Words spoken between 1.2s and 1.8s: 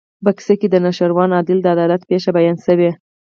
عادل د